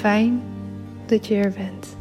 Fijn 0.00 0.42
dat 1.06 1.26
je 1.26 1.34
er 1.34 1.52
bent. 1.52 1.96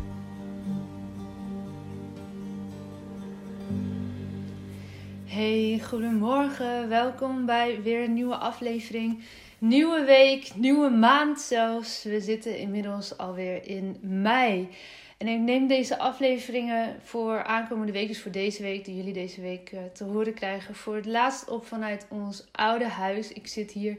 Hey, 5.25 5.81
goedemorgen. 5.83 6.89
Welkom 6.89 7.45
bij 7.45 7.81
weer 7.81 8.03
een 8.03 8.13
nieuwe 8.13 8.35
aflevering. 8.35 9.23
Nieuwe 9.57 10.03
week, 10.03 10.51
nieuwe 10.55 10.89
maand 10.89 11.39
zelfs. 11.39 12.03
We 12.03 12.21
zitten 12.21 12.57
inmiddels 12.57 13.17
alweer 13.17 13.67
in 13.67 13.97
mei. 14.01 14.69
En 15.17 15.27
ik 15.27 15.39
neem 15.39 15.67
deze 15.67 15.97
afleveringen 15.97 16.95
voor 17.01 17.43
aankomende 17.43 17.91
week, 17.91 18.07
dus 18.07 18.21
voor 18.21 18.31
deze 18.31 18.63
week, 18.63 18.85
die 18.85 18.95
jullie 18.95 19.13
deze 19.13 19.41
week 19.41 19.71
uh, 19.71 19.79
te 19.93 20.03
horen 20.03 20.33
krijgen, 20.33 20.75
voor 20.75 20.95
het 20.95 21.05
laatst 21.05 21.49
op 21.49 21.66
vanuit 21.66 22.05
ons 22.09 22.47
oude 22.51 22.87
huis. 22.87 23.33
Ik 23.33 23.47
zit 23.47 23.71
hier 23.71 23.97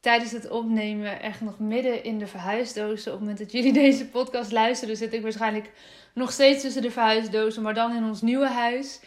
tijdens 0.00 0.32
het 0.32 0.50
opnemen 0.50 1.20
echt 1.20 1.40
nog 1.40 1.58
midden 1.58 2.04
in 2.04 2.18
de 2.18 2.26
verhuisdozen. 2.26 3.12
Op 3.12 3.18
het 3.18 3.20
moment 3.20 3.38
dat 3.38 3.52
jullie 3.52 3.72
deze 3.88 4.08
podcast 4.08 4.52
luisteren, 4.52 4.96
zit 4.96 5.12
ik 5.12 5.22
waarschijnlijk 5.22 5.70
nog 6.14 6.32
steeds 6.32 6.62
tussen 6.62 6.82
de 6.82 6.90
verhuisdozen, 6.90 7.62
maar 7.62 7.74
dan 7.74 7.96
in 7.96 8.04
ons 8.04 8.22
nieuwe 8.22 8.48
huis. 8.48 9.00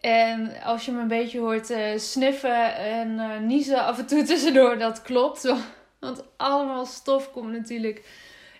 En 0.00 0.62
als 0.62 0.84
je 0.84 0.92
me 0.92 1.00
een 1.00 1.08
beetje 1.08 1.38
hoort 1.38 1.70
uh, 1.70 1.96
sniffen 1.96 2.76
en 2.76 3.08
uh, 3.08 3.38
niezen 3.38 3.84
af 3.84 3.98
en 3.98 4.06
toe 4.06 4.22
tussendoor, 4.32 4.78
dat 4.78 5.02
klopt. 5.02 5.42
Want 6.00 6.24
allemaal 6.36 6.86
stof 6.86 7.32
komt 7.32 7.52
natuurlijk 7.52 8.04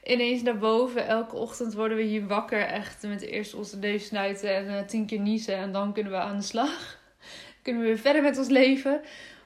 ineens 0.04 0.42
naar 0.42 0.58
boven. 0.58 1.06
Elke 1.06 1.36
ochtend 1.36 1.74
worden 1.74 1.96
we 1.96 2.02
hier 2.02 2.26
wakker. 2.26 2.60
Echt 2.60 3.02
met 3.02 3.22
eerst 3.22 3.54
onze 3.54 3.78
neus 3.78 4.06
snuiten 4.06 4.54
en 4.54 4.66
uh, 4.66 4.80
tien 4.80 5.06
keer 5.06 5.20
niezen. 5.20 5.56
En 5.56 5.72
dan 5.72 5.92
kunnen 5.92 6.12
we 6.12 6.18
aan 6.18 6.36
de 6.36 6.42
slag. 6.42 6.98
kunnen 7.62 7.82
we 7.82 7.88
weer 7.88 7.98
verder 7.98 8.22
met 8.22 8.38
ons 8.38 8.48
leven. 8.48 9.00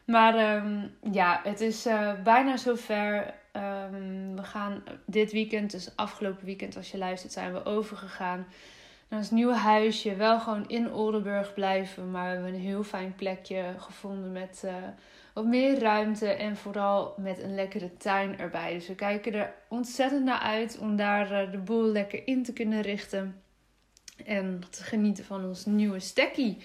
Maar 0.06 0.56
um, 0.56 0.94
ja, 1.12 1.40
het 1.44 1.60
is 1.60 1.88
bijna 2.24 2.56
zover. 2.56 3.34
Um, 3.56 4.36
we 4.36 4.42
gaan 4.42 4.82
dit 5.06 5.32
weekend, 5.32 5.70
dus 5.70 5.96
afgelopen 5.96 6.44
weekend 6.44 6.76
als 6.76 6.90
je 6.90 6.98
luistert, 6.98 7.32
zijn 7.32 7.52
we 7.52 7.64
overgegaan 7.64 8.46
naar 9.08 9.18
ons 9.18 9.30
nieuwe 9.30 9.54
huisje. 9.54 10.16
Wel 10.16 10.40
gewoon 10.40 10.68
in 10.68 10.92
Oldenburg 10.92 11.54
blijven. 11.54 12.10
Maar 12.10 12.24
we 12.24 12.34
hebben 12.34 12.54
een 12.54 12.60
heel 12.60 12.82
fijn 12.82 13.14
plekje 13.14 13.74
gevonden 13.78 14.32
met 14.32 14.62
uh, 14.64 14.74
wat 15.34 15.44
meer 15.44 15.78
ruimte. 15.78 16.28
En 16.28 16.56
vooral 16.56 17.14
met 17.16 17.42
een 17.42 17.54
lekkere 17.54 17.96
tuin 17.96 18.38
erbij. 18.38 18.72
Dus 18.72 18.88
we 18.88 18.94
kijken 18.94 19.34
er 19.34 19.54
ontzettend 19.68 20.24
naar 20.24 20.40
uit 20.40 20.78
om 20.78 20.96
daar 20.96 21.46
uh, 21.46 21.52
de 21.52 21.58
boel 21.58 21.84
lekker 21.84 22.26
in 22.26 22.42
te 22.42 22.52
kunnen 22.52 22.80
richten. 22.80 23.42
En 24.26 24.62
te 24.70 24.82
genieten 24.82 25.24
van 25.24 25.44
ons 25.44 25.64
nieuwe 25.64 26.00
stekkie. 26.00 26.62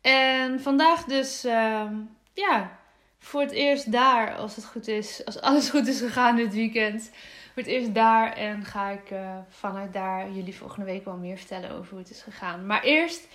En 0.00 0.60
vandaag 0.60 1.04
dus, 1.04 1.44
uh, 1.44 1.90
ja, 2.34 2.78
voor 3.18 3.40
het 3.40 3.50
eerst 3.50 3.92
daar, 3.92 4.34
als 4.34 4.56
het 4.56 4.64
goed 4.64 4.88
is. 4.88 5.24
Als 5.24 5.40
alles 5.40 5.70
goed 5.70 5.86
is 5.86 6.00
gegaan 6.00 6.36
dit 6.36 6.54
weekend 6.54 7.10
voor 7.54 7.62
het 7.62 7.72
eerst 7.72 7.94
daar 7.94 8.32
en 8.32 8.64
ga 8.64 8.90
ik 8.90 9.10
uh, 9.10 9.36
vanuit 9.48 9.92
daar 9.92 10.30
jullie 10.30 10.54
volgende 10.54 10.84
week 10.84 11.04
wel 11.04 11.16
meer 11.16 11.36
vertellen 11.36 11.70
over 11.70 11.90
hoe 11.90 11.98
het 11.98 12.10
is 12.10 12.22
gegaan. 12.22 12.66
Maar 12.66 12.82
eerst 12.82 13.28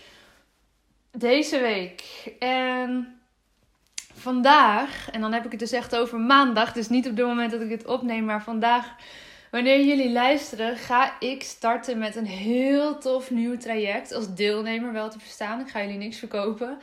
deze 1.12 1.60
week. 1.60 2.04
En 2.40 3.20
vandaag, 4.14 5.10
en 5.12 5.22
dan 5.22 5.34
heb 5.34 5.46
ik 5.46 5.52
het 5.52 5.60
dus 5.60 5.72
echt 5.72 5.96
over 5.96 6.20
maandag, 6.20 6.74
dus 6.74 6.90
niet 6.90 7.08
op 7.08 7.18
het 7.18 7.26
moment 7.26 7.52
dat 7.52 7.62
ik 7.62 7.70
het 7.70 7.86
opneem, 7.86 8.26
maar 8.26 8.44
vandaag, 8.44 8.96
wanneer 9.52 9.86
jullie 9.86 10.12
luisteren, 10.12 10.78
ga 10.78 11.20
ik 11.20 11.44
starten 11.44 11.98
met 11.98 12.16
een 12.16 12.26
heel 12.26 12.98
tof 12.98 13.32
nieuw 13.32 13.58
traject. 13.58 14.14
Als 14.14 14.36
deelnemer 14.36 14.94
wel 14.94 15.10
te 15.10 15.20
verstaan. 15.20 15.60
Ik 15.60 15.70
ga 15.70 15.82
jullie 15.82 15.98
niks 15.98 16.18
verkopen. 16.18 16.78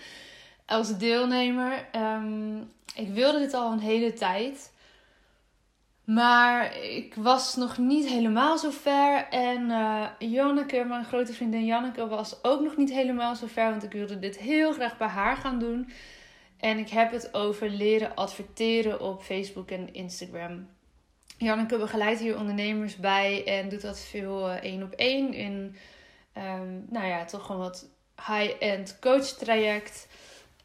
Als 0.66 0.98
deelnemer. 0.98 1.88
Um, 1.96 2.72
ik 2.94 3.08
wilde 3.08 3.38
dit 3.38 3.54
al 3.54 3.72
een 3.72 3.78
hele 3.78 4.12
tijd. 4.12 4.74
Maar 6.04 6.76
ik 6.76 7.14
was 7.14 7.56
nog 7.56 7.78
niet 7.78 8.06
helemaal 8.08 8.58
zo 8.58 8.70
ver. 8.70 9.28
En 9.28 9.70
uh, 9.70 10.06
Janneke, 10.18 10.84
mijn 10.84 11.04
grote 11.04 11.32
vriendin 11.32 11.64
Janneke, 11.64 12.08
was 12.08 12.44
ook 12.44 12.60
nog 12.60 12.76
niet 12.76 12.92
helemaal 12.92 13.34
zo 13.34 13.46
ver. 13.46 13.70
Want 13.70 13.82
ik 13.82 13.92
wilde 13.92 14.18
dit 14.18 14.38
heel 14.38 14.72
graag 14.72 14.96
bij 14.96 15.08
haar 15.08 15.36
gaan 15.36 15.58
doen. 15.58 15.90
En 16.56 16.78
ik 16.78 16.88
heb 16.88 17.12
het 17.12 17.34
over 17.34 17.68
leren 17.70 18.14
adverteren 18.14 19.00
op 19.00 19.22
Facebook 19.22 19.70
en 19.70 19.94
Instagram. 19.94 20.68
Janneke 21.38 21.78
begeleidt 21.78 22.20
hier 22.20 22.38
ondernemers 22.38 22.96
bij 22.96 23.46
en 23.46 23.68
doet 23.68 23.82
dat 23.82 24.00
veel 24.00 24.48
uh, 24.50 24.54
één 24.54 24.82
op 24.82 24.92
één. 24.92 25.32
In, 25.32 25.76
um, 26.36 26.86
nou 26.88 27.06
ja, 27.06 27.24
toch 27.24 27.46
gewoon 27.46 27.60
wat 27.60 27.88
high-end 28.26 28.98
coach 29.00 29.26
traject. 29.26 30.08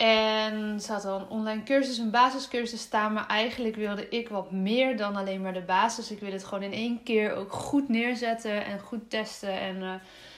En 0.02 0.82
ze 0.82 0.92
had 0.92 1.06
al 1.06 1.20
een 1.20 1.28
online 1.28 1.64
cursus, 1.64 1.98
een 1.98 2.12
basiscursus 2.12 2.82
staan. 2.82 3.14
Maar 3.14 3.28
eigenlijk 3.28 3.76
wilde 3.76 4.10
ik 4.10 4.30
wat 4.30 4.52
meer 4.52 4.98
dan 4.98 5.16
alleen 5.16 5.42
maar 5.42 5.54
de 5.54 5.62
basis. 5.62 6.12
Ik 6.12 6.20
wil 6.20 6.32
het 6.32 6.44
gewoon 6.44 6.64
in 6.64 6.74
één 6.74 7.04
keer 7.04 7.36
ook 7.36 7.52
goed 7.52 7.90
neerzetten 7.90 8.66
en 8.66 8.80
goed 8.80 9.10
testen. 9.10 9.60
En 9.60 9.76
uh, 9.76 9.94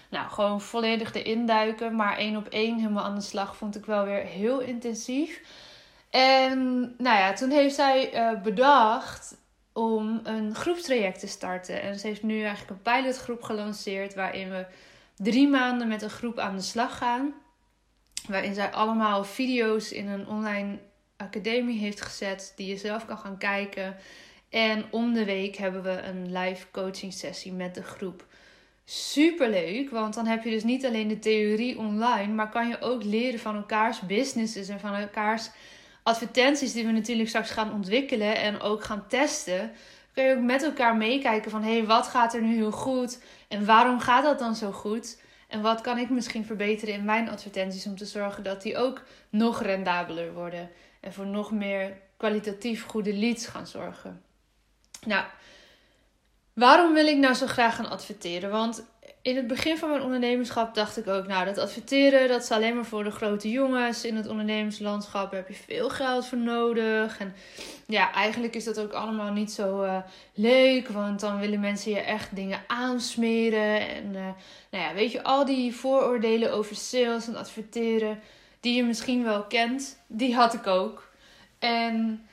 nou, 0.09 0.29
gewoon 0.29 0.61
volledig 0.61 1.13
erin 1.13 1.45
duiken. 1.45 1.95
Maar 1.95 2.17
één 2.17 2.37
op 2.37 2.47
één 2.47 2.77
helemaal 2.77 3.03
aan 3.03 3.15
de 3.15 3.21
slag 3.21 3.55
vond 3.55 3.75
ik 3.75 3.85
wel 3.85 4.05
weer 4.05 4.23
heel 4.23 4.59
intensief. 4.59 5.41
En 6.09 6.81
nou 6.97 7.17
ja, 7.17 7.33
toen 7.33 7.49
heeft 7.49 7.75
zij 7.75 8.13
uh, 8.13 8.41
bedacht 8.41 9.37
om 9.73 10.19
een 10.23 10.55
groepstraject 10.55 11.19
te 11.19 11.27
starten. 11.27 11.81
En 11.81 11.99
ze 11.99 12.07
heeft 12.07 12.23
nu 12.23 12.43
eigenlijk 12.43 12.69
een 12.69 12.93
pilotgroep 12.93 13.43
gelanceerd 13.43 14.15
waarin 14.15 14.49
we 14.49 14.65
drie 15.15 15.47
maanden 15.47 15.87
met 15.87 16.01
een 16.01 16.09
groep 16.09 16.39
aan 16.39 16.55
de 16.55 16.61
slag 16.61 16.97
gaan. 16.97 17.33
Waarin 18.27 18.53
zij 18.53 18.71
allemaal 18.71 19.23
video's 19.23 19.91
in 19.91 20.07
een 20.07 20.27
online 20.27 20.79
academie 21.17 21.79
heeft 21.79 22.01
gezet 22.01 22.53
die 22.55 22.67
je 22.67 22.77
zelf 22.77 23.05
kan 23.05 23.17
gaan 23.17 23.37
kijken. 23.37 23.95
En 24.49 24.85
om 24.89 25.13
de 25.13 25.25
week 25.25 25.55
hebben 25.55 25.83
we 25.83 26.01
een 26.01 26.37
live 26.37 26.65
coaching 26.71 27.13
sessie 27.13 27.51
met 27.51 27.75
de 27.75 27.83
groep. 27.83 28.25
Super 28.85 29.49
leuk, 29.49 29.89
want 29.89 30.13
dan 30.13 30.25
heb 30.25 30.43
je 30.43 30.49
dus 30.49 30.63
niet 30.63 30.85
alleen 30.85 31.07
de 31.07 31.19
theorie 31.19 31.77
online, 31.77 32.33
maar 32.33 32.49
kan 32.49 32.67
je 32.67 32.81
ook 32.81 33.03
leren 33.03 33.39
van 33.39 33.55
elkaars 33.55 33.99
businesses 33.99 34.67
en 34.67 34.79
van 34.79 34.93
elkaars 34.93 35.49
advertenties 36.03 36.73
die 36.73 36.85
we 36.85 36.91
natuurlijk 36.91 37.29
straks 37.29 37.49
gaan 37.49 37.73
ontwikkelen 37.73 38.35
en 38.35 38.59
ook 38.59 38.83
gaan 38.83 39.07
testen. 39.07 39.71
Kun 40.13 40.23
je 40.23 40.35
ook 40.35 40.41
met 40.41 40.63
elkaar 40.63 40.95
meekijken 40.95 41.51
van 41.51 41.63
hé, 41.63 41.77
hey, 41.77 41.85
wat 41.85 42.07
gaat 42.07 42.33
er 42.33 42.41
nu 42.41 42.55
heel 42.55 42.71
goed 42.71 43.23
en 43.47 43.65
waarom 43.65 43.99
gaat 43.99 44.23
dat 44.23 44.39
dan 44.39 44.55
zo 44.55 44.71
goed? 44.71 45.21
En 45.53 45.61
wat 45.61 45.81
kan 45.81 45.97
ik 45.97 46.09
misschien 46.09 46.45
verbeteren 46.45 46.93
in 46.93 47.03
mijn 47.03 47.29
advertenties 47.29 47.85
om 47.85 47.97
te 47.97 48.05
zorgen 48.05 48.43
dat 48.43 48.61
die 48.61 48.77
ook 48.77 49.03
nog 49.29 49.61
rendabeler 49.61 50.33
worden 50.33 50.69
en 50.99 51.13
voor 51.13 51.25
nog 51.25 51.51
meer 51.51 51.97
kwalitatief 52.17 52.85
goede 52.85 53.13
leads 53.13 53.45
gaan 53.45 53.67
zorgen. 53.67 54.23
Nou, 55.05 55.25
waarom 56.53 56.93
wil 56.93 57.07
ik 57.07 57.17
nou 57.17 57.33
zo 57.33 57.47
graag 57.47 57.75
gaan 57.75 57.89
adverteren? 57.89 58.49
Want 58.49 58.85
in 59.23 59.35
het 59.35 59.47
begin 59.47 59.77
van 59.77 59.89
mijn 59.89 60.01
ondernemerschap 60.01 60.75
dacht 60.75 60.97
ik 60.97 61.07
ook, 61.07 61.27
nou, 61.27 61.45
dat 61.45 61.57
adverteren, 61.57 62.27
dat 62.27 62.43
is 62.43 62.51
alleen 62.51 62.75
maar 62.75 62.85
voor 62.85 63.03
de 63.03 63.11
grote 63.11 63.49
jongens. 63.49 64.05
In 64.05 64.15
het 64.15 64.27
ondernemerslandschap 64.27 65.31
heb 65.31 65.47
je 65.47 65.53
veel 65.53 65.89
geld 65.89 66.27
voor 66.27 66.37
nodig. 66.37 67.19
En 67.19 67.33
ja, 67.87 68.13
eigenlijk 68.13 68.55
is 68.55 68.63
dat 68.63 68.79
ook 68.79 68.91
allemaal 68.91 69.31
niet 69.31 69.51
zo 69.51 69.83
uh, 69.83 69.97
leuk, 70.33 70.87
want 70.87 71.19
dan 71.19 71.39
willen 71.39 71.59
mensen 71.59 71.91
je 71.91 71.99
echt 71.99 72.35
dingen 72.35 72.63
aansmeren. 72.67 73.89
En 73.89 74.05
uh, 74.05 74.27
nou 74.69 74.83
ja, 74.83 74.93
weet 74.93 75.11
je, 75.11 75.23
al 75.23 75.45
die 75.45 75.75
vooroordelen 75.75 76.53
over 76.53 76.75
sales 76.75 77.27
en 77.27 77.35
adverteren, 77.35 78.19
die 78.59 78.75
je 78.75 78.83
misschien 78.83 79.23
wel 79.23 79.43
kent, 79.43 79.99
die 80.07 80.35
had 80.35 80.53
ik 80.53 80.67
ook. 80.67 81.09
En 81.59 82.25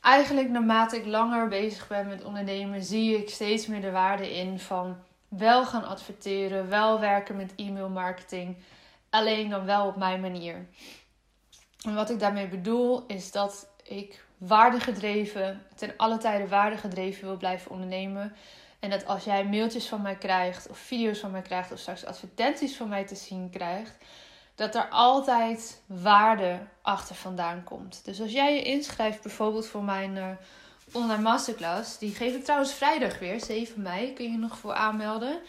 eigenlijk 0.00 0.48
naarmate 0.48 0.96
ik 0.96 1.06
langer 1.06 1.48
bezig 1.48 1.88
ben 1.88 2.06
met 2.06 2.24
ondernemen, 2.24 2.82
zie 2.82 3.18
ik 3.18 3.30
steeds 3.30 3.66
meer 3.66 3.80
de 3.80 3.90
waarde 3.90 4.36
in 4.36 4.58
van 4.58 4.96
wel 5.30 5.66
gaan 5.66 5.84
adverteren, 5.84 6.68
wel 6.68 7.00
werken 7.00 7.36
met 7.36 7.54
e-mail 7.56 7.88
marketing, 7.88 8.56
alleen 9.10 9.48
dan 9.48 9.64
wel 9.64 9.86
op 9.86 9.96
mijn 9.96 10.20
manier. 10.20 10.66
En 11.84 11.94
wat 11.94 12.10
ik 12.10 12.18
daarmee 12.18 12.48
bedoel 12.48 13.04
is 13.06 13.32
dat 13.32 13.68
ik 13.82 14.24
waardegedreven, 14.38 15.62
ten 15.76 15.94
alle 15.96 16.18
tijden 16.18 16.48
waardegedreven 16.48 17.24
wil 17.24 17.36
blijven 17.36 17.70
ondernemen. 17.70 18.36
En 18.78 18.90
dat 18.90 19.06
als 19.06 19.24
jij 19.24 19.44
mailtjes 19.44 19.88
van 19.88 20.02
mij 20.02 20.16
krijgt, 20.16 20.68
of 20.68 20.78
video's 20.78 21.18
van 21.18 21.30
mij 21.30 21.42
krijgt, 21.42 21.72
of 21.72 21.78
straks 21.78 22.04
advertenties 22.04 22.76
van 22.76 22.88
mij 22.88 23.06
te 23.06 23.14
zien 23.14 23.50
krijgt, 23.50 23.96
dat 24.54 24.74
er 24.74 24.88
altijd 24.88 25.82
waarde 25.86 26.58
achter 26.82 27.14
vandaan 27.14 27.64
komt. 27.64 28.04
Dus 28.04 28.20
als 28.20 28.32
jij 28.32 28.54
je 28.54 28.62
inschrijft 28.62 29.22
bijvoorbeeld 29.22 29.66
voor 29.66 29.84
mijn 29.84 30.16
uh, 30.16 30.28
online 30.92 31.22
masterclass. 31.22 31.98
Die 31.98 32.14
geef 32.14 32.34
ik 32.34 32.44
trouwens 32.44 32.74
vrijdag 32.74 33.18
weer, 33.18 33.40
7 33.40 33.82
mei. 33.82 34.12
Kun 34.12 34.32
je 34.32 34.38
nog 34.38 34.58
voor 34.58 34.74
aanmelden. 34.74 35.40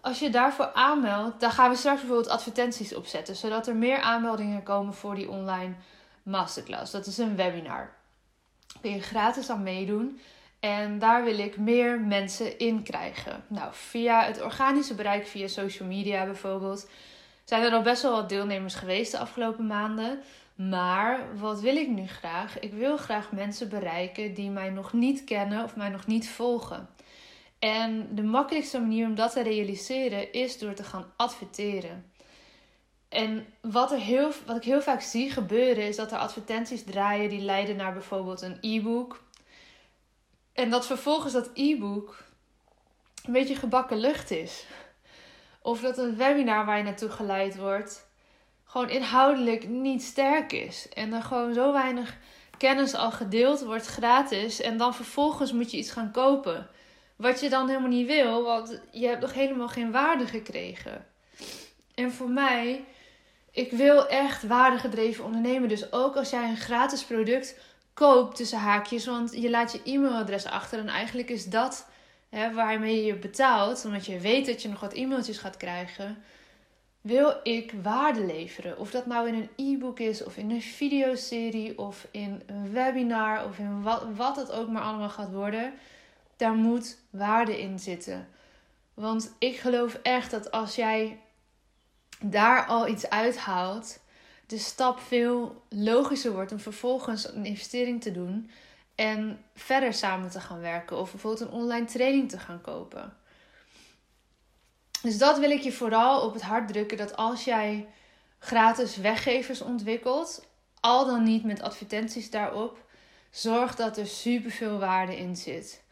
Als 0.00 0.18
je 0.18 0.30
daarvoor 0.30 0.72
aanmeldt, 0.72 1.40
dan 1.40 1.50
gaan 1.50 1.70
we 1.70 1.76
straks 1.76 2.00
bijvoorbeeld 2.00 2.28
advertenties 2.28 2.94
opzetten. 2.94 3.36
Zodat 3.36 3.66
er 3.66 3.76
meer 3.76 4.00
aanmeldingen 4.00 4.62
komen 4.62 4.94
voor 4.94 5.14
die 5.14 5.30
online 5.30 5.74
masterclass. 6.22 6.92
Dat 6.92 7.06
is 7.06 7.18
een 7.18 7.36
webinar. 7.36 7.90
Kun 8.80 8.90
je 8.90 9.00
gratis 9.00 9.50
aan 9.50 9.62
meedoen. 9.62 10.20
En 10.60 10.98
daar 10.98 11.24
wil 11.24 11.38
ik 11.38 11.56
meer 11.56 12.00
mensen 12.00 12.58
in 12.58 12.82
krijgen. 12.82 13.44
Nou, 13.46 13.68
via 13.72 14.24
het 14.24 14.42
organische 14.42 14.94
bereik, 14.94 15.26
via 15.26 15.46
social 15.46 15.88
media 15.88 16.24
bijvoorbeeld, 16.24 16.88
zijn 17.44 17.62
er 17.62 17.72
al 17.72 17.82
best 17.82 18.02
wel 18.02 18.12
wat 18.12 18.28
deelnemers 18.28 18.74
geweest 18.74 19.12
de 19.12 19.18
afgelopen 19.18 19.66
maanden. 19.66 20.22
Maar 20.68 21.38
wat 21.38 21.60
wil 21.60 21.76
ik 21.76 21.88
nu 21.88 22.06
graag? 22.06 22.58
Ik 22.58 22.72
wil 22.72 22.96
graag 22.96 23.32
mensen 23.32 23.68
bereiken 23.68 24.34
die 24.34 24.50
mij 24.50 24.70
nog 24.70 24.92
niet 24.92 25.24
kennen 25.24 25.64
of 25.64 25.76
mij 25.76 25.88
nog 25.88 26.06
niet 26.06 26.28
volgen. 26.28 26.88
En 27.58 28.14
de 28.14 28.22
makkelijkste 28.22 28.80
manier 28.80 29.06
om 29.06 29.14
dat 29.14 29.32
te 29.32 29.42
realiseren 29.42 30.32
is 30.32 30.58
door 30.58 30.74
te 30.74 30.84
gaan 30.84 31.12
adverteren. 31.16 32.12
En 33.08 33.46
wat, 33.60 33.92
er 33.92 33.98
heel, 33.98 34.30
wat 34.46 34.56
ik 34.56 34.64
heel 34.64 34.82
vaak 34.82 35.00
zie 35.00 35.30
gebeuren 35.30 35.86
is 35.86 35.96
dat 35.96 36.12
er 36.12 36.18
advertenties 36.18 36.84
draaien 36.84 37.28
die 37.28 37.40
leiden 37.40 37.76
naar 37.76 37.92
bijvoorbeeld 37.92 38.42
een 38.42 38.58
e-book. 38.60 39.22
En 40.52 40.70
dat 40.70 40.86
vervolgens 40.86 41.32
dat 41.32 41.50
e-book 41.54 42.24
een 43.24 43.32
beetje 43.32 43.56
gebakken 43.56 43.96
lucht 43.96 44.30
is. 44.30 44.66
Of 45.62 45.80
dat 45.80 45.98
een 45.98 46.16
webinar 46.16 46.64
waar 46.64 46.76
je 46.76 46.84
naartoe 46.84 47.10
geleid 47.10 47.56
wordt 47.56 48.10
gewoon 48.72 48.90
inhoudelijk 48.90 49.68
niet 49.68 50.02
sterk 50.02 50.52
is. 50.52 50.88
En 50.88 51.12
er 51.12 51.22
gewoon 51.22 51.54
zo 51.54 51.72
weinig 51.72 52.16
kennis 52.56 52.94
al 52.94 53.10
gedeeld 53.10 53.62
wordt 53.62 53.86
gratis. 53.86 54.60
En 54.60 54.76
dan 54.76 54.94
vervolgens 54.94 55.52
moet 55.52 55.70
je 55.70 55.76
iets 55.76 55.90
gaan 55.90 56.10
kopen. 56.10 56.68
Wat 57.16 57.40
je 57.40 57.48
dan 57.48 57.68
helemaal 57.68 57.88
niet 57.88 58.06
wil, 58.06 58.42
want 58.42 58.80
je 58.90 59.06
hebt 59.06 59.20
nog 59.20 59.34
helemaal 59.34 59.68
geen 59.68 59.90
waarde 59.90 60.26
gekregen. 60.26 61.06
En 61.94 62.12
voor 62.12 62.28
mij, 62.30 62.84
ik 63.50 63.70
wil 63.70 64.08
echt 64.08 64.46
waardegedreven 64.46 65.24
ondernemen. 65.24 65.68
Dus 65.68 65.92
ook 65.92 66.16
als 66.16 66.30
jij 66.30 66.48
een 66.48 66.56
gratis 66.56 67.04
product 67.04 67.58
koopt 67.94 68.36
tussen 68.36 68.58
haakjes, 68.58 69.06
want 69.06 69.32
je 69.34 69.50
laat 69.50 69.72
je 69.72 69.80
e-mailadres 69.84 70.46
achter. 70.46 70.78
En 70.78 70.88
eigenlijk 70.88 71.28
is 71.30 71.44
dat 71.44 71.88
hè, 72.28 72.52
waarmee 72.52 73.04
je 73.04 73.14
betaalt, 73.14 73.84
omdat 73.84 74.06
je 74.06 74.18
weet 74.18 74.46
dat 74.46 74.62
je 74.62 74.68
nog 74.68 74.80
wat 74.80 74.92
e-mailtjes 74.92 75.38
gaat 75.38 75.56
krijgen 75.56 76.22
wil 77.02 77.40
ik 77.42 77.74
waarde 77.82 78.24
leveren. 78.24 78.78
Of 78.78 78.90
dat 78.90 79.06
nou 79.06 79.28
in 79.28 79.34
een 79.34 79.50
e-book 79.56 79.98
is, 79.98 80.24
of 80.24 80.36
in 80.36 80.50
een 80.50 80.62
videoserie, 80.62 81.78
of 81.78 82.06
in 82.10 82.42
een 82.46 82.72
webinar, 82.72 83.44
of 83.44 83.58
in 83.58 83.82
wat, 83.82 84.04
wat 84.16 84.36
het 84.36 84.52
ook 84.52 84.68
maar 84.68 84.82
allemaal 84.82 85.08
gaat 85.08 85.32
worden. 85.32 85.72
Daar 86.36 86.54
moet 86.54 86.98
waarde 87.10 87.60
in 87.60 87.78
zitten. 87.78 88.28
Want 88.94 89.34
ik 89.38 89.56
geloof 89.56 89.94
echt 90.02 90.30
dat 90.30 90.50
als 90.50 90.74
jij 90.74 91.18
daar 92.20 92.66
al 92.66 92.88
iets 92.88 93.10
uithaalt, 93.10 94.00
de 94.46 94.58
stap 94.58 95.00
veel 95.00 95.62
logischer 95.68 96.32
wordt 96.32 96.52
om 96.52 96.58
vervolgens 96.58 97.32
een 97.34 97.46
investering 97.46 98.02
te 98.02 98.12
doen 98.12 98.50
en 98.94 99.44
verder 99.54 99.94
samen 99.94 100.30
te 100.30 100.40
gaan 100.40 100.60
werken. 100.60 100.98
Of 100.98 101.10
bijvoorbeeld 101.10 101.48
een 101.48 101.58
online 101.60 101.86
training 101.86 102.30
te 102.30 102.38
gaan 102.38 102.60
kopen. 102.60 103.16
Dus 105.02 105.18
dat 105.18 105.38
wil 105.38 105.50
ik 105.50 105.60
je 105.60 105.72
vooral 105.72 106.20
op 106.20 106.32
het 106.32 106.42
hart 106.42 106.68
drukken. 106.68 106.96
Dat 106.96 107.16
als 107.16 107.44
jij 107.44 107.86
gratis 108.38 108.96
weggevers 108.96 109.60
ontwikkelt, 109.60 110.46
al 110.80 111.06
dan 111.06 111.22
niet 111.22 111.44
met 111.44 111.62
advertenties 111.62 112.30
daarop, 112.30 112.84
zorg 113.30 113.74
dat 113.74 113.96
er 113.96 114.06
superveel 114.06 114.78
waarde 114.78 115.16
in 115.16 115.36
zit. 115.36 115.82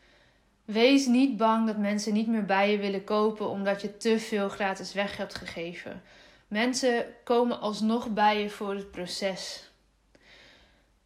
Wees 0.64 1.06
niet 1.06 1.36
bang 1.36 1.66
dat 1.66 1.76
mensen 1.76 2.12
niet 2.12 2.26
meer 2.26 2.44
bij 2.44 2.70
je 2.70 2.78
willen 2.78 3.04
kopen 3.04 3.48
omdat 3.48 3.82
je 3.82 3.96
te 3.96 4.18
veel 4.18 4.48
gratis 4.48 4.92
weg 4.92 5.16
hebt 5.16 5.34
gegeven. 5.34 6.02
Mensen 6.48 7.06
komen 7.24 7.60
alsnog 7.60 8.08
bij 8.08 8.42
je 8.42 8.50
voor 8.50 8.74
het 8.74 8.90
proces. 8.90 9.70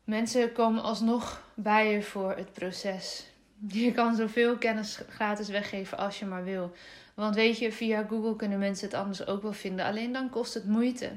Mensen 0.05 0.53
komen 0.53 0.83
alsnog 0.83 1.43
bij 1.55 1.93
je 1.93 2.03
voor 2.03 2.37
het 2.37 2.53
proces. 2.53 3.27
Je 3.69 3.93
kan 3.93 4.17
zoveel 4.17 4.57
kennis 4.57 5.01
gratis 5.09 5.49
weggeven 5.49 5.99
als 5.99 6.19
je 6.19 6.25
maar 6.25 6.45
wil. 6.45 6.73
Want 7.15 7.35
weet 7.35 7.59
je, 7.59 7.73
via 7.73 8.07
Google 8.09 8.37
kunnen 8.37 8.59
mensen 8.59 8.87
het 8.87 8.97
anders 8.97 9.27
ook 9.27 9.43
wel 9.43 9.53
vinden. 9.53 9.85
Alleen 9.85 10.13
dan 10.13 10.31
kost 10.31 10.55
het 10.55 10.65
moeite. 10.65 11.11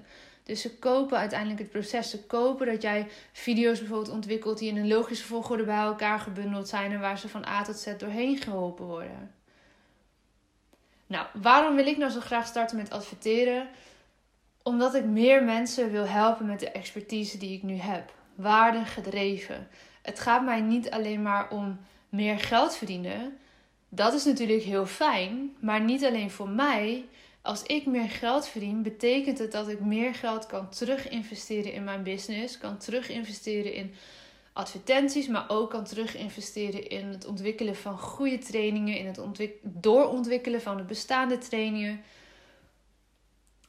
Dus 0.44 0.62
ze 0.62 0.78
kopen 0.78 1.18
uiteindelijk 1.18 1.60
het 1.60 1.70
proces. 1.70 2.10
Ze 2.10 2.24
kopen 2.24 2.66
dat 2.66 2.82
jij 2.82 3.08
video's 3.32 3.80
bijvoorbeeld 3.80 4.16
ontwikkelt 4.16 4.58
die 4.58 4.70
in 4.70 4.78
een 4.78 4.88
logische 4.88 5.26
volgorde 5.26 5.64
bij 5.64 5.78
elkaar 5.78 6.20
gebundeld 6.20 6.68
zijn 6.68 6.92
en 6.92 7.00
waar 7.00 7.20
ze 7.20 7.30
van 7.30 7.46
A 7.46 7.64
tot 7.64 7.78
Z 7.78 7.98
doorheen 7.98 8.38
geholpen 8.38 8.86
worden. 8.86 9.32
Nou, 11.08 11.26
waarom 11.34 11.76
wil 11.76 11.88
ik 11.88 11.98
nou 11.98 12.12
zo 12.12 12.20
graag 12.20 12.48
starten 12.48 12.78
met 12.78 12.90
adverteren? 12.90 13.68
Omdat 14.64 14.96
ik 14.96 15.06
meer 15.06 15.44
mensen 15.44 15.92
wil 15.92 16.08
helpen 16.08 16.46
met 16.46 16.60
de 16.60 16.72
expertise 16.72 17.38
die 17.38 17.56
ik 17.58 17.64
nu 17.64 17.76
heb. 17.76 18.14
Waarde 18.36 18.86
gedreven. 18.86 19.68
Het 20.02 20.20
gaat 20.20 20.46
mij 20.46 20.62
niet 20.62 20.90
alleen 20.90 21.22
maar 21.22 21.50
om 21.50 21.80
meer 22.10 22.40
geld 22.40 22.76
verdienen 22.76 23.38
dat 23.90 24.14
is 24.14 24.26
natuurlijk 24.26 24.64
heel 24.64 24.86
fijn, 24.86 25.56
maar 25.60 25.82
niet 25.82 26.06
alleen 26.06 26.32
voor 26.32 26.50
mij, 26.50 27.06
Als 27.48 27.64
ik 27.64 27.86
meer 27.86 28.10
geld 28.10 28.48
verdien, 28.48 28.84
betekent 28.84 29.38
het 29.38 29.52
dat 29.52 29.68
ik 29.68 29.80
meer 29.80 30.16
geld 30.16 30.46
kan 30.46 30.70
terug 30.70 31.10
investeren 31.10 31.74
in 31.74 31.84
mijn 31.84 32.04
business, 32.04 32.58
kan 32.58 32.78
terug 32.78 33.10
investeren 33.10 33.74
in 33.74 33.94
advertenties, 34.54 35.28
maar 35.28 35.46
ook 35.50 35.70
kan 35.70 35.84
terug 35.84 36.16
investeren 36.16 36.90
in 36.90 37.06
het 37.06 37.26
ontwikkelen 37.26 37.76
van 37.76 37.98
goede 37.98 38.38
trainingen, 38.38 38.98
in 38.98 39.06
het 39.06 39.52
doorontwikkelen 39.62 40.62
van 40.62 40.78
de 40.78 40.84
bestaande 40.84 41.38
trainingen. 41.38 42.02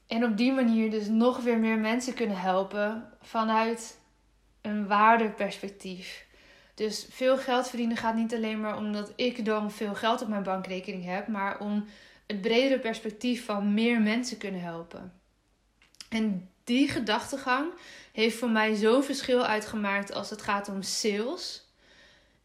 En 0.07 0.25
op 0.25 0.37
die 0.37 0.53
manier 0.53 0.91
dus 0.91 1.07
nog 1.07 1.41
weer 1.41 1.59
meer 1.59 1.79
mensen 1.79 2.15
kunnen 2.15 2.39
helpen 2.41 3.13
vanuit 3.21 3.99
een 4.61 4.87
waardeperspectief. 4.87 6.27
Dus 6.79 7.07
veel 7.11 7.39
geld 7.39 7.69
verdienen 7.69 7.97
gaat 7.97 8.15
niet 8.15 8.35
alleen 8.35 8.61
maar 8.61 8.77
omdat 8.77 9.13
ik 9.17 9.45
dan 9.45 9.71
veel 9.71 9.95
geld 9.95 10.23
op 10.23 10.29
mijn 10.29 10.43
bankrekening 10.43 11.05
heb, 11.05 11.27
maar 11.27 11.61
om 11.61 11.87
het 12.27 12.41
bredere 12.41 12.79
perspectief 12.79 13.45
van 13.45 13.75
meer 13.75 14.01
mensen 14.01 14.39
kunnen 14.39 14.61
helpen. 14.61 15.13
En 16.09 16.51
die 16.65 16.89
gedachtegang 16.89 17.73
heeft 18.13 18.37
voor 18.37 18.51
mij 18.51 18.75
zo'n 18.75 19.03
verschil 19.03 19.45
uitgemaakt 19.45 20.13
als 20.13 20.31
het 20.31 20.43
gaat 20.43 20.69
om 20.69 20.83
sales. 20.83 21.67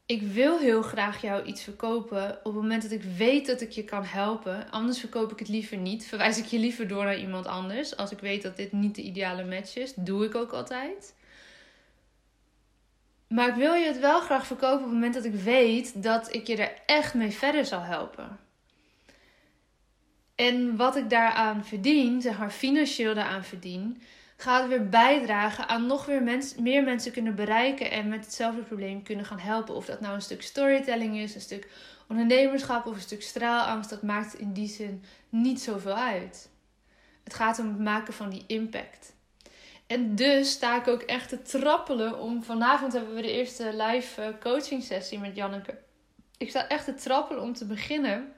Ik 0.06 0.22
wil 0.22 0.60
heel 0.60 0.82
graag 0.82 1.22
jou 1.22 1.46
iets 1.46 1.64
verkopen 1.64 2.30
op 2.30 2.44
het 2.44 2.54
moment 2.54 2.82
dat 2.82 2.92
ik 2.92 3.04
weet 3.04 3.46
dat 3.46 3.62
ik 3.62 3.72
je 3.72 3.84
kan 3.84 4.04
helpen. 4.04 4.72
Anders 4.72 5.00
verkoop 5.00 5.32
ik 5.32 5.40
het 5.40 5.48
liever 5.48 5.78
niet. 5.78 6.06
Verwijs 6.06 6.38
ik 6.38 6.46
je 6.46 6.60
liever 6.60 6.88
door 6.88 7.04
naar 7.04 7.20
iemand 7.20 7.46
anders. 7.46 7.98
Als 7.98 8.12
ik 8.12 8.20
weet 8.20 8.44
dat 8.44 8.58
dit 8.58 8.72
niet 8.72 8.96
de 8.96 9.02
ideale 9.02 9.46
match 9.46 9.76
is, 9.76 9.94
doe 9.96 10.26
ik 10.26 10.36
ook 10.36 10.52
altijd. 10.52 11.14
Maar 13.28 13.48
ik 13.48 13.56
wil 13.56 13.74
je 13.74 13.86
het 13.86 14.00
wel 14.00 14.22
graag 14.22 14.48
verkopen 14.48 14.78
op 14.78 14.84
het 14.84 14.94
moment 14.94 15.14
dat 15.14 15.26
ik 15.26 15.34
weet 15.34 16.04
dat 16.04 16.34
ik 16.34 16.48
je 16.48 16.56
er 16.56 16.82
echt 16.86 17.14
mee 17.14 17.32
verder 17.32 17.66
zal 17.66 17.82
helpen. 17.82 18.40
En 20.36 20.76
wat 20.76 20.96
ik 20.96 21.10
daaraan 21.10 21.66
verdien, 21.66 22.22
zeg 22.22 22.38
maar 22.38 22.52
financieel 22.52 23.14
daaraan 23.14 23.44
verdien, 23.44 24.02
gaat 24.38 24.68
weer 24.68 24.90
bijdragen 24.90 25.68
aan 25.68 25.86
nog 25.86 26.06
weer 26.06 26.24
mens, 26.24 26.56
meer 26.56 26.84
mensen 26.84 27.12
kunnen 27.12 27.36
bereiken 27.36 27.92
en 27.92 28.08
met 28.08 28.26
hetzelfde 28.26 28.62
probleem 28.62 29.04
kunnen 29.04 29.26
gaan 29.26 29.40
helpen. 29.40 29.76
Of 29.76 29.86
dat 29.86 30.00
nou 30.00 30.16
een 30.16 30.22
stuk 30.22 30.42
storytelling 30.42 31.18
is, 31.18 31.36
een 31.36 31.42
stuk 31.42 31.68
ondernemerschap 32.08 32.86
of 32.86 32.96
een 32.96 33.02
stuk 33.02 33.22
straalangst, 33.22 33.90
dat 33.90 34.02
maakt 34.02 34.34
in 34.34 34.54
die 34.54 34.68
zin 34.68 35.04
niet 35.30 35.62
zoveel 35.62 35.96
uit. 35.96 36.50
Het 37.24 37.34
gaat 37.34 37.60
om 37.60 37.68
het 37.68 37.80
maken 37.80 38.14
van 38.14 38.30
die 38.30 38.44
impact. 38.48 39.14
En 39.88 40.16
dus 40.16 40.52
sta 40.52 40.80
ik 40.80 40.88
ook 40.88 41.02
echt 41.02 41.30
te 41.30 41.42
trappelen 41.42 42.20
om. 42.20 42.44
Vanavond 42.44 42.94
hebben 42.94 43.16
we 43.16 43.22
de 43.22 43.32
eerste 43.32 43.76
live 43.76 44.22
eh, 44.22 44.28
coaching 44.40 44.84
sessie 44.84 45.20
met 45.20 45.36
Janneke. 45.36 45.78
Ik 46.38 46.50
sta 46.50 46.68
echt 46.68 46.86
te 46.86 46.94
trappelen 46.94 47.44
om 47.44 47.54
te 47.54 47.66
beginnen. 47.66 48.34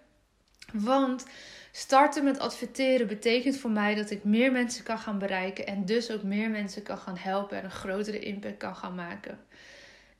Want 0.73 1.25
starten 1.71 2.23
met 2.23 2.39
adverteren 2.39 3.07
betekent 3.07 3.57
voor 3.57 3.71
mij 3.71 3.95
dat 3.95 4.09
ik 4.09 4.23
meer 4.23 4.51
mensen 4.51 4.83
kan 4.83 4.99
gaan 4.99 5.19
bereiken. 5.19 5.67
En 5.67 5.85
dus 5.85 6.11
ook 6.11 6.23
meer 6.23 6.49
mensen 6.49 6.83
kan 6.83 6.97
gaan 6.97 7.17
helpen 7.17 7.57
en 7.57 7.63
een 7.63 7.71
grotere 7.71 8.19
impact 8.19 8.57
kan 8.57 8.75
gaan 8.75 8.95
maken. 8.95 9.39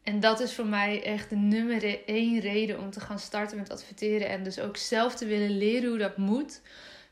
En 0.03 0.19
dat 0.19 0.39
is 0.39 0.53
voor 0.53 0.65
mij 0.65 1.03
echt 1.03 1.29
de 1.29 1.35
nummer 1.35 2.05
één 2.05 2.39
reden 2.39 2.79
om 2.79 2.91
te 2.91 2.99
gaan 2.99 3.19
starten 3.19 3.57
met 3.57 3.69
adverteren. 3.69 4.29
En 4.29 4.43
dus 4.43 4.59
ook 4.59 4.77
zelf 4.77 5.15
te 5.15 5.25
willen 5.25 5.57
leren 5.57 5.89
hoe 5.89 5.97
dat 5.97 6.17
moet 6.17 6.61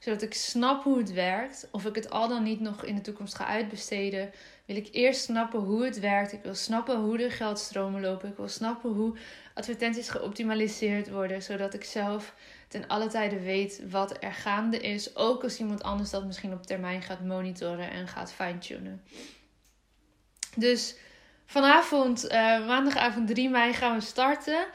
zodat 0.04 0.22
ik 0.22 0.34
snap 0.34 0.84
hoe 0.84 0.98
het 0.98 1.14
werkt. 1.14 1.68
Of 1.72 1.86
ik 1.86 1.96
het 1.96 2.10
al 2.10 2.28
dan 2.28 2.44
niet 2.44 2.60
nog 2.60 2.84
in 2.84 2.96
de 2.96 3.02
toekomst 3.02 3.36
ga 3.36 3.46
uitbesteden. 3.46 4.32
Wil 4.66 4.76
ik 4.76 4.88
eerst 4.92 5.24
snappen 5.24 5.60
hoe 5.60 5.86
het 5.86 6.00
werkt. 6.00 6.34
Ik 6.34 6.44
wil 6.44 6.56
snappen 6.56 7.00
hoe 7.00 7.18
de 7.18 7.30
geldstromen 7.30 8.02
lopen. 8.02 8.30
Ik 8.30 8.38
wil 8.38 8.48
snappen 8.48 8.90
hoe 8.90 9.18
advertenties 9.54 10.10
geoptimaliseerd 10.10 11.10
worden. 11.10 11.42
Zodat 11.42 11.74
ik 11.74 11.84
zelf 11.84 12.36
ten 12.68 12.88
alle 12.88 13.08
tijde 13.08 13.40
weet 13.40 13.82
wat 13.90 14.24
er 14.24 14.34
gaande 14.34 14.80
is. 14.80 15.16
Ook 15.16 15.44
als 15.44 15.60
iemand 15.60 15.84
anders 15.84 16.10
dat 16.10 16.26
misschien 16.26 16.54
op 16.54 16.66
termijn 16.66 17.02
gaat 17.02 17.24
monitoren 17.24 17.92
en 17.92 18.08
gaat 18.08 18.34
fine-tunen. 18.34 19.02
Dus 20.56 20.96
vanavond, 21.46 22.26
uh, 22.26 22.32
maandagavond 22.68 23.28
3 23.28 23.50
mei, 23.50 23.74
gaan 23.74 23.96
we 23.96 24.02
starten. 24.02 24.66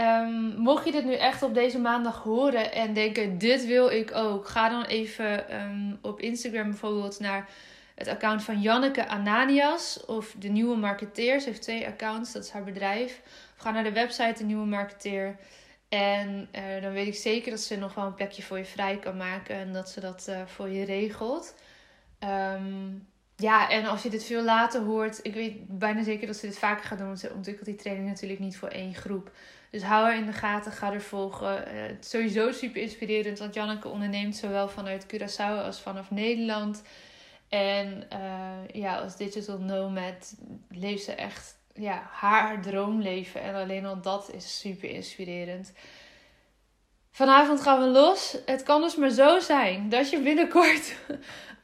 Um, 0.00 0.54
mocht 0.56 0.84
je 0.84 0.92
dit 0.92 1.04
nu 1.04 1.14
echt 1.14 1.42
op 1.42 1.54
deze 1.54 1.78
maandag 1.78 2.22
horen 2.22 2.72
en 2.72 2.94
denken: 2.94 3.38
dit 3.38 3.66
wil 3.66 3.88
ik 3.88 4.14
ook, 4.14 4.48
ga 4.48 4.68
dan 4.68 4.84
even 4.84 5.54
um, 5.62 5.98
op 6.02 6.20
Instagram 6.20 6.68
bijvoorbeeld 6.68 7.20
naar 7.20 7.48
het 7.94 8.08
account 8.08 8.42
van 8.42 8.60
Janneke 8.60 9.08
Ananias 9.08 10.04
of 10.06 10.34
de 10.38 10.48
Nieuwe 10.48 10.76
Marketeer. 10.76 11.40
Ze 11.40 11.48
heeft 11.48 11.62
twee 11.62 11.86
accounts, 11.86 12.32
dat 12.32 12.44
is 12.44 12.50
haar 12.50 12.64
bedrijf. 12.64 13.20
Of 13.56 13.62
ga 13.62 13.70
naar 13.70 13.84
de 13.84 13.92
website 13.92 14.34
De 14.38 14.44
Nieuwe 14.44 14.66
Marketeer. 14.66 15.36
En 15.88 16.48
uh, 16.52 16.82
dan 16.82 16.92
weet 16.92 17.06
ik 17.06 17.14
zeker 17.14 17.50
dat 17.50 17.60
ze 17.60 17.76
nog 17.76 17.94
wel 17.94 18.04
een 18.04 18.14
plekje 18.14 18.42
voor 18.42 18.58
je 18.58 18.64
vrij 18.64 18.98
kan 18.98 19.16
maken 19.16 19.56
en 19.56 19.72
dat 19.72 19.88
ze 19.88 20.00
dat 20.00 20.26
uh, 20.28 20.40
voor 20.46 20.68
je 20.68 20.84
regelt. 20.84 21.54
Um, 22.20 23.06
ja, 23.40 23.70
en 23.70 23.86
als 23.86 24.02
je 24.02 24.10
dit 24.10 24.24
veel 24.24 24.42
later 24.42 24.82
hoort, 24.82 25.20
ik 25.22 25.34
weet 25.34 25.78
bijna 25.78 26.02
zeker 26.02 26.26
dat 26.26 26.36
ze 26.36 26.46
dit 26.46 26.58
vaker 26.58 26.84
gaat 26.84 26.98
doen, 26.98 27.06
want 27.06 27.18
ze 27.18 27.32
ontwikkelt 27.34 27.66
die 27.66 27.76
training 27.76 28.08
natuurlijk 28.08 28.40
niet 28.40 28.56
voor 28.56 28.68
één 28.68 28.94
groep. 28.94 29.30
Dus 29.70 29.82
hou 29.82 30.04
haar 30.04 30.16
in 30.16 30.26
de 30.26 30.32
gaten, 30.32 30.72
ga 30.72 30.92
er 30.92 31.02
volgen. 31.02 31.74
Uh, 31.74 31.86
het 31.86 32.06
sowieso 32.06 32.52
super 32.52 32.82
inspirerend, 32.82 33.38
want 33.38 33.54
Janneke 33.54 33.88
onderneemt 33.88 34.36
zowel 34.36 34.68
vanuit 34.68 35.06
Curaçao 35.06 35.64
als 35.64 35.80
vanaf 35.80 36.10
Nederland. 36.10 36.82
En 37.48 38.06
uh, 38.12 38.82
ja, 38.82 38.98
als 38.98 39.16
digital 39.16 39.58
nomad 39.58 40.34
leeft 40.68 41.04
ze 41.04 41.12
echt 41.12 41.58
ja, 41.74 42.08
haar 42.10 42.62
droomleven. 42.62 43.42
En 43.42 43.54
alleen 43.54 43.86
al 43.86 44.00
dat 44.00 44.30
is 44.34 44.58
super 44.58 44.90
inspirerend. 44.90 45.72
Vanavond 47.10 47.60
gaan 47.60 47.80
we 47.80 47.86
los. 47.86 48.36
Het 48.46 48.62
kan 48.62 48.80
dus 48.80 48.96
maar 48.96 49.10
zo 49.10 49.38
zijn 49.38 49.88
dat 49.88 50.10
je 50.10 50.20
binnenkort 50.20 50.94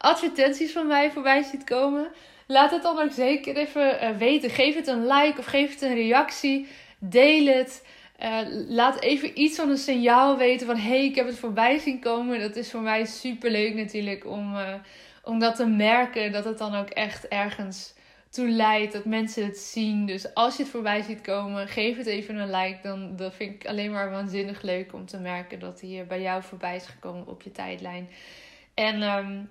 advertenties 0.05 0.73
van 0.73 0.87
mij 0.87 1.11
voorbij 1.11 1.43
ziet 1.43 1.65
komen. 1.65 2.07
Laat 2.47 2.71
het 2.71 2.83
dan 2.83 2.99
ook 2.99 3.13
zeker 3.13 3.57
even 3.57 4.03
uh, 4.03 4.17
weten. 4.17 4.51
Geef 4.51 4.75
het 4.75 4.87
een 4.87 5.07
like 5.07 5.39
of 5.39 5.45
geef 5.45 5.71
het 5.71 5.83
een 5.83 5.95
reactie. 5.95 6.69
Deel 6.99 7.47
het. 7.47 7.87
Uh, 8.23 8.39
laat 8.69 9.01
even 9.01 9.41
iets 9.41 9.57
van 9.57 9.71
een 9.71 9.79
signaal 9.79 10.37
weten 10.37 10.67
van 10.67 10.77
hey, 10.77 11.05
ik 11.05 11.15
heb 11.15 11.27
het 11.27 11.39
voorbij 11.39 11.79
zien 11.79 12.01
komen. 12.01 12.41
Dat 12.41 12.57
is 12.57 12.71
voor 12.71 12.81
mij 12.81 13.05
super 13.05 13.51
leuk 13.51 13.75
natuurlijk 13.75 14.27
om, 14.27 14.55
uh, 14.55 14.75
om 15.23 15.39
dat 15.39 15.57
te 15.57 15.67
merken. 15.67 16.33
Dat 16.33 16.45
het 16.45 16.59
dan 16.59 16.75
ook 16.75 16.89
echt 16.89 17.29
ergens 17.29 17.95
toe 18.31 18.49
leidt. 18.49 18.93
Dat 18.93 19.05
mensen 19.05 19.45
het 19.45 19.59
zien. 19.59 20.07
Dus 20.07 20.35
als 20.35 20.57
je 20.57 20.63
het 20.63 20.73
voorbij 20.73 21.03
ziet 21.03 21.21
komen, 21.21 21.69
geef 21.69 21.97
het 21.97 22.07
even 22.07 22.37
een 22.37 22.51
like. 22.51 22.79
Dan 22.83 23.17
dat 23.17 23.35
vind 23.35 23.55
ik 23.55 23.67
alleen 23.67 23.91
maar 23.91 24.11
waanzinnig 24.11 24.63
leuk 24.63 24.93
om 24.93 25.07
te 25.07 25.19
merken 25.19 25.59
dat 25.59 25.81
hij 25.81 26.05
bij 26.09 26.21
jou 26.21 26.43
voorbij 26.43 26.77
is 26.77 26.87
gekomen 26.87 27.27
op 27.27 27.43
je 27.43 27.53
tijdlijn. 27.53 28.09
En 28.75 29.03
um, 29.03 29.51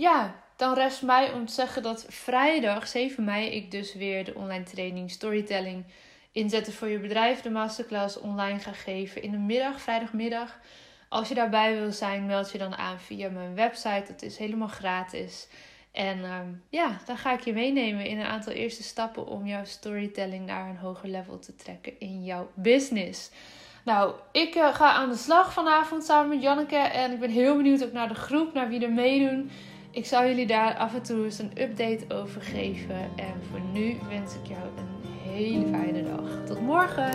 ja, 0.00 0.34
dan 0.56 0.74
rest 0.74 1.02
mij 1.02 1.32
om 1.32 1.46
te 1.46 1.52
zeggen 1.52 1.82
dat 1.82 2.06
vrijdag 2.08 2.88
7 2.88 3.24
mei 3.24 3.46
ik 3.46 3.70
dus 3.70 3.94
weer 3.94 4.24
de 4.24 4.34
online 4.34 4.64
training 4.64 5.10
Storytelling 5.10 5.84
inzetten 6.32 6.72
voor 6.72 6.88
je 6.88 6.98
bedrijf, 6.98 7.40
de 7.40 7.50
masterclass 7.50 8.20
online 8.20 8.58
ga 8.58 8.72
geven 8.72 9.22
in 9.22 9.30
de 9.30 9.38
middag, 9.38 9.80
vrijdagmiddag. 9.80 10.58
Als 11.08 11.28
je 11.28 11.34
daarbij 11.34 11.78
wil 11.78 11.92
zijn, 11.92 12.26
meld 12.26 12.52
je 12.52 12.58
dan 12.58 12.76
aan 12.76 13.00
via 13.00 13.30
mijn 13.30 13.54
website. 13.54 14.04
Dat 14.06 14.22
is 14.22 14.36
helemaal 14.36 14.68
gratis. 14.68 15.48
En 15.92 16.24
ehm, 16.24 16.48
ja, 16.68 17.00
dan 17.06 17.16
ga 17.16 17.32
ik 17.32 17.40
je 17.40 17.52
meenemen 17.52 18.06
in 18.06 18.18
een 18.18 18.26
aantal 18.26 18.52
eerste 18.52 18.82
stappen 18.82 19.26
om 19.26 19.46
jouw 19.46 19.64
storytelling 19.64 20.46
naar 20.46 20.68
een 20.68 20.76
hoger 20.76 21.08
level 21.08 21.38
te 21.38 21.56
trekken 21.56 22.00
in 22.00 22.24
jouw 22.24 22.50
business. 22.54 23.30
Nou, 23.84 24.14
ik 24.32 24.54
uh, 24.54 24.74
ga 24.74 24.92
aan 24.92 25.08
de 25.08 25.16
slag 25.16 25.52
vanavond 25.52 26.04
samen 26.04 26.28
met 26.28 26.42
Janneke. 26.42 26.76
En 26.76 27.12
ik 27.12 27.20
ben 27.20 27.30
heel 27.30 27.56
benieuwd 27.56 27.84
ook 27.84 27.92
naar 27.92 28.08
de 28.08 28.14
groep, 28.14 28.52
naar 28.52 28.68
wie 28.68 28.84
er 28.84 28.92
meedoen. 28.92 29.50
Ik 29.92 30.06
zal 30.06 30.26
jullie 30.26 30.46
daar 30.46 30.74
af 30.74 30.94
en 30.94 31.02
toe 31.02 31.24
eens 31.24 31.38
een 31.38 31.50
update 31.58 32.14
over 32.14 32.42
geven. 32.42 32.96
En 33.16 33.34
voor 33.50 33.60
nu 33.72 33.96
wens 34.08 34.34
ik 34.34 34.48
jou 34.48 34.62
een 34.76 35.32
hele 35.32 35.66
fijne 35.70 36.02
dag. 36.02 36.46
Tot 36.46 36.60
morgen! 36.60 37.10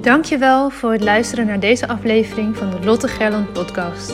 Dankjewel 0.00 0.70
voor 0.70 0.92
het 0.92 1.02
luisteren 1.02 1.46
naar 1.46 1.60
deze 1.60 1.88
aflevering 1.88 2.56
van 2.56 2.70
de 2.70 2.84
Lotte 2.84 3.08
Gerland 3.08 3.52
podcast. 3.52 4.08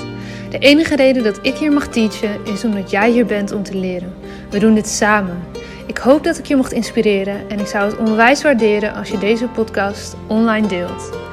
De 0.50 0.58
enige 0.58 0.96
reden 0.96 1.22
dat 1.22 1.38
ik 1.42 1.54
hier 1.54 1.72
mag 1.72 1.88
teachen 1.88 2.44
is 2.44 2.64
omdat 2.64 2.90
jij 2.90 3.10
hier 3.10 3.26
bent 3.26 3.52
om 3.52 3.62
te 3.62 3.76
leren. 3.76 4.14
We 4.50 4.58
doen 4.58 4.74
dit 4.74 4.88
samen. 4.88 5.42
Ik 5.86 5.98
hoop 5.98 6.24
dat 6.24 6.38
ik 6.38 6.46
je 6.46 6.56
mocht 6.56 6.72
inspireren 6.72 7.48
en 7.50 7.58
ik 7.58 7.66
zou 7.66 7.90
het 7.90 7.98
onwijs 7.98 8.42
waarderen 8.42 8.94
als 8.94 9.08
je 9.08 9.18
deze 9.18 9.48
podcast 9.48 10.16
online 10.26 10.66
deelt. 10.66 11.27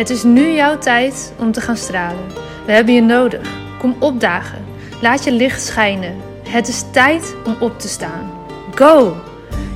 Het 0.00 0.10
is 0.10 0.22
nu 0.22 0.52
jouw 0.52 0.78
tijd 0.78 1.32
om 1.38 1.52
te 1.52 1.60
gaan 1.60 1.76
stralen. 1.76 2.24
We 2.66 2.72
hebben 2.72 2.94
je 2.94 3.02
nodig. 3.02 3.48
Kom 3.78 3.96
opdagen. 3.98 4.64
Laat 5.00 5.24
je 5.24 5.32
licht 5.32 5.62
schijnen. 5.62 6.16
Het 6.48 6.68
is 6.68 6.84
tijd 6.92 7.34
om 7.44 7.56
op 7.60 7.78
te 7.78 7.88
staan. 7.88 8.30
Go! 8.74 9.16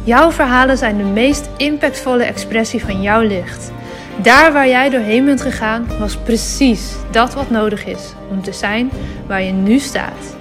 Jouw 0.04 0.30
verhalen 0.30 0.78
zijn 0.78 0.96
de 0.96 1.04
meest 1.04 1.48
impactvolle 1.56 2.24
expressie 2.24 2.84
van 2.84 3.02
jouw 3.02 3.20
licht. 3.20 3.72
Daar 4.22 4.52
waar 4.52 4.68
jij 4.68 4.90
doorheen 4.90 5.24
bent 5.24 5.40
gegaan, 5.40 5.86
was 5.98 6.16
precies 6.16 6.92
dat 7.10 7.34
wat 7.34 7.50
nodig 7.50 7.86
is 7.86 8.12
om 8.30 8.42
te 8.42 8.52
zijn 8.52 8.90
waar 9.26 9.42
je 9.42 9.52
nu 9.52 9.78
staat. 9.78 10.36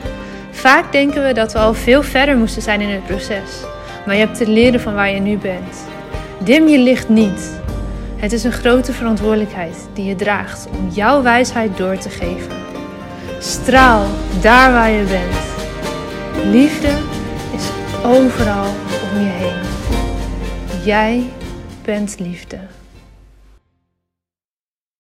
Vaak 0.51 0.91
denken 0.91 1.23
we 1.27 1.33
dat 1.33 1.53
we 1.53 1.59
al 1.59 1.73
veel 1.73 2.03
verder 2.03 2.37
moesten 2.37 2.61
zijn 2.61 2.81
in 2.81 2.89
het 2.89 3.05
proces, 3.05 3.61
maar 4.05 4.15
je 4.15 4.25
hebt 4.25 4.37
te 4.37 4.47
leren 4.47 4.79
van 4.79 4.93
waar 4.93 5.11
je 5.11 5.19
nu 5.19 5.37
bent. 5.37 5.85
Dim 6.43 6.67
je 6.67 6.79
licht 6.79 7.09
niet. 7.09 7.61
Het 8.23 8.31
is 8.31 8.43
een 8.43 8.51
grote 8.51 8.93
verantwoordelijkheid 8.93 9.87
die 9.93 10.05
je 10.05 10.15
draagt 10.15 10.67
om 10.69 10.89
jouw 10.89 11.21
wijsheid 11.21 11.77
door 11.77 11.97
te 11.97 12.09
geven. 12.09 12.55
Straal 13.39 14.05
daar 14.41 14.71
waar 14.71 14.89
je 14.89 15.03
bent. 15.03 15.35
Liefde 16.53 16.87
is 17.55 17.69
overal 18.03 18.65
om 19.11 19.19
je 19.19 19.31
heen. 19.31 19.61
Jij 20.85 21.29
bent 21.85 22.19
liefde. 22.19 22.59